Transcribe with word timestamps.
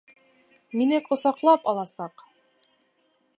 Мине 0.81 0.99
ҡосаҡлап 1.09 1.69
аласаҡ! 1.75 2.25